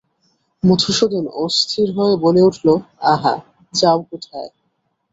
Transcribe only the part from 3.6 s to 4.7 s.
যাও কোথায়?